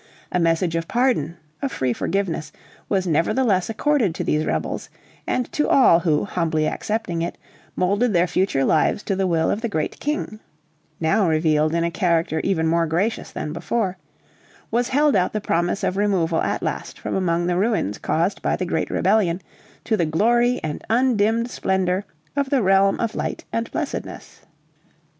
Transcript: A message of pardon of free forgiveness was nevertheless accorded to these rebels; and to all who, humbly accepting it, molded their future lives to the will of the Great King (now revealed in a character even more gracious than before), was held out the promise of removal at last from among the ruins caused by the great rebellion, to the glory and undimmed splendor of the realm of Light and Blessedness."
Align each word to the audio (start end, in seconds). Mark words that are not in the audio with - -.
A 0.31 0.39
message 0.39 0.75
of 0.75 0.87
pardon 0.87 1.37
of 1.61 1.71
free 1.71 1.93
forgiveness 1.93 2.51
was 2.89 3.05
nevertheless 3.05 3.69
accorded 3.69 4.15
to 4.15 4.23
these 4.23 4.47
rebels; 4.47 4.89
and 5.27 5.45
to 5.51 5.69
all 5.69 5.99
who, 5.99 6.25
humbly 6.25 6.67
accepting 6.67 7.21
it, 7.21 7.37
molded 7.75 8.11
their 8.11 8.25
future 8.25 8.65
lives 8.65 9.03
to 9.03 9.15
the 9.15 9.27
will 9.27 9.51
of 9.51 9.61
the 9.61 9.69
Great 9.69 9.99
King 9.99 10.39
(now 10.99 11.29
revealed 11.29 11.75
in 11.75 11.83
a 11.83 11.91
character 11.91 12.39
even 12.43 12.65
more 12.65 12.87
gracious 12.87 13.29
than 13.29 13.53
before), 13.53 13.99
was 14.71 14.87
held 14.89 15.15
out 15.15 15.33
the 15.33 15.39
promise 15.39 15.83
of 15.83 15.97
removal 15.97 16.41
at 16.41 16.63
last 16.63 16.97
from 16.97 17.13
among 17.13 17.45
the 17.45 17.55
ruins 17.55 17.99
caused 17.99 18.41
by 18.41 18.55
the 18.55 18.65
great 18.65 18.89
rebellion, 18.89 19.39
to 19.83 19.95
the 19.95 20.07
glory 20.07 20.59
and 20.63 20.83
undimmed 20.89 21.47
splendor 21.47 22.05
of 22.35 22.49
the 22.49 22.63
realm 22.63 22.99
of 22.99 23.13
Light 23.13 23.43
and 23.53 23.69
Blessedness." 23.69 24.41